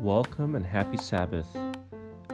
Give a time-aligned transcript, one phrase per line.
[0.00, 1.46] Welcome and happy Sabbath.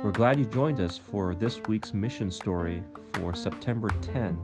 [0.05, 2.85] We're glad you joined us for this week's mission story
[3.15, 4.39] for September 10,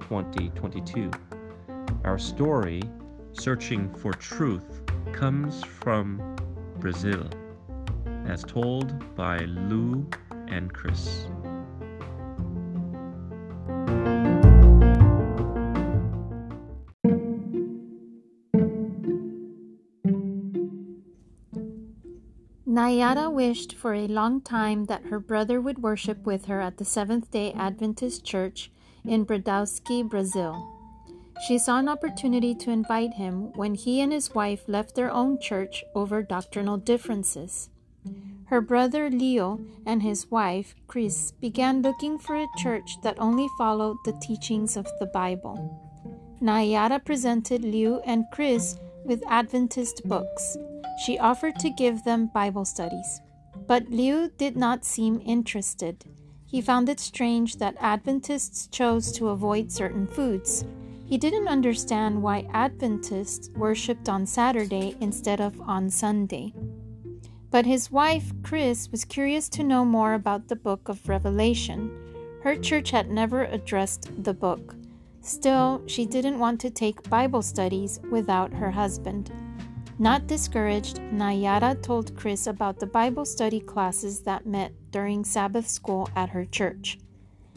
[0.00, 1.10] 2022.
[2.04, 2.80] Our story,
[3.34, 4.80] Searching for Truth,
[5.12, 6.36] comes from
[6.78, 7.28] Brazil,
[8.24, 10.08] as told by Liu
[10.48, 11.26] and Cris.
[22.74, 26.84] Nayara wished for a long time that her brother would worship with her at the
[26.84, 28.68] Seventh day Adventist Church
[29.04, 30.56] in Brodowski, Brazil.
[31.46, 35.38] She saw an opportunity to invite him when he and his wife left their own
[35.38, 37.70] church over doctrinal differences.
[38.46, 43.98] Her brother Liu and his wife, Cris, began looking for a church that only followed
[44.04, 45.80] the teachings of the Bible.
[46.42, 50.58] Nayara presented Liu and Cris with Adventist books
[50.98, 53.20] she offered to give them Bible studies.
[53.66, 56.04] But Liu did not seem interested.
[56.46, 60.64] He found it strange that Adventists chose to avoid certain foods.
[61.06, 66.54] He didn't understand why Adventists worshipped on Saturday instead of on Sunday.
[67.50, 71.90] But his wife, Cris, was curious to know more about the book of Revelation.
[72.42, 74.74] Her church had never addressed the book.
[75.20, 79.30] Still, she didn't want to take Bible studies without her husband.
[79.98, 86.08] Not discouraged, Nayara told Cris about the Bible study classes that met during Sabbath school
[86.16, 86.98] at her church.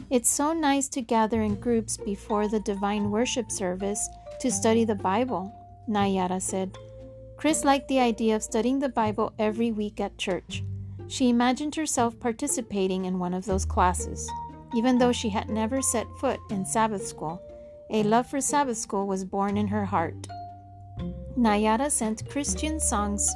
[0.08, 4.08] It's so nice to gather in groups before the divine worship service
[4.40, 5.52] to study the Bible,
[5.88, 6.78] Nayara said.
[7.36, 10.62] Cris liked the idea of studying the Bible every week at church.
[11.08, 14.30] She imagined herself participating in one of those classes.
[14.76, 17.42] Even though she had never set foot in Sabbath school,
[17.90, 20.28] a love for Sabbath school was born in her heart.
[21.38, 23.32] Nayara sent Christian songs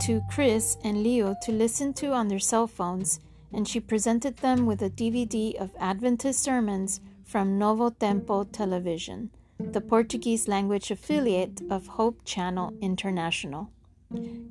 [0.00, 3.20] to Cris and Liu to listen to on their cell phones,
[3.52, 9.80] and she presented them with a DVD of Adventist sermons from Novo Tempo Television, the
[9.80, 13.70] Portuguese language affiliate of Hope Channel International.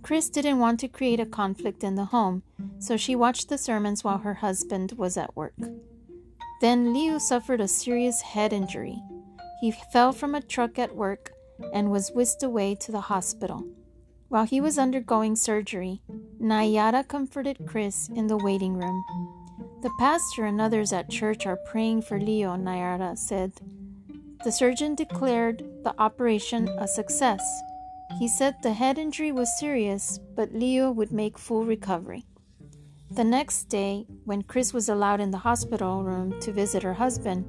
[0.02, 2.42] Cris didn't want to create a conflict in the home,
[2.80, 5.56] so she watched the sermons while her husband was at work.
[6.62, 9.02] Then Liu suffered a serious head injury.
[9.60, 11.34] He fell from a truck at work
[11.74, 13.68] and was whisked away to the hospital.
[14.30, 16.02] While he was undergoing surgery,
[16.42, 19.04] Nayara comforted Cris in the waiting room.
[19.82, 23.54] The pastor and others at church are praying for Liu, Nayara said.
[24.44, 27.42] The surgeon declared the operation a success.
[28.20, 32.26] He said the head injury was serious, but Liu would make full recovery.
[33.12, 37.46] The next day, when Cris was allowed in the hospital room to visit her husband,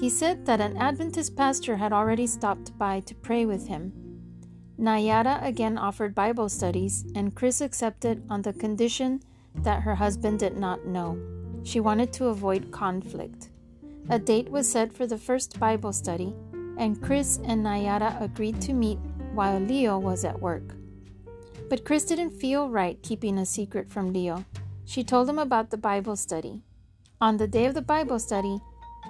[0.00, 3.92] he said that an Adventist pastor had already stopped by to pray with him.
[4.78, 9.22] Nayara again offered Bible studies, and Cris accepted on the condition
[9.54, 11.18] that her husband did not know.
[11.62, 13.50] She wanted to avoid conflict.
[14.08, 16.34] A date was set for the first Bible study,
[16.78, 18.98] and Cris and Nayara agreed to meet
[19.34, 20.74] while Liu was at work.
[21.70, 24.44] But Cris didn't feel right keeping a secret from Liu.
[24.84, 26.62] She told him about the Bible study.
[27.20, 28.58] On the day of the Bible study,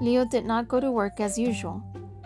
[0.01, 1.83] Liu did not go to work as usual.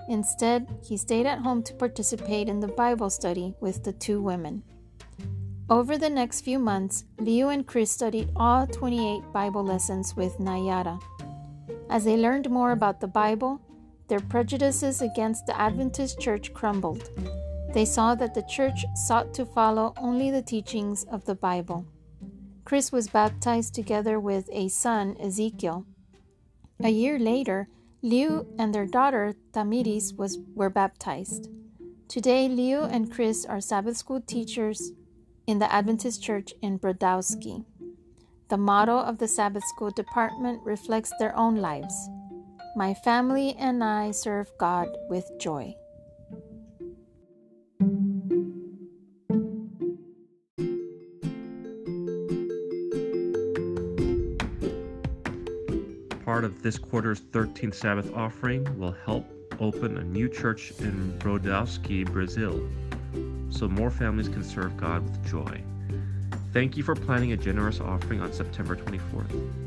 [0.08, 4.62] Instead, he stayed at home to participate in the Bible study with the two women.
[5.68, 11.00] Over the next few months, Liu and Cris studied all 28 Bible lessons with Nayara.
[11.90, 13.60] As they learned more about the Bible,
[14.06, 17.10] their prejudices against the Adventist church crumbled.
[17.74, 21.84] They saw that the church sought to follow only the teachings of the Bible.
[22.64, 25.84] Cris was baptized together with a son, Ezekiel,
[26.82, 27.68] a year later,
[28.02, 31.48] Liu and their daughter Tamiris was, were baptized.
[32.08, 34.92] Today, Liu and Cris are Sabbath school teachers
[35.46, 37.64] in the Adventist Church in Brodowski.
[38.48, 42.08] The motto of the Sabbath school department reflects their own lives.
[42.76, 45.74] My family and I serve God with joy.
[56.26, 59.24] Part of this quarter's 13th Sabbath offering will help
[59.60, 62.68] open a new church in Brodowski, Brazil,
[63.48, 65.62] so more families can serve God with joy.
[66.52, 69.65] Thank you for planning a generous offering on September 24th.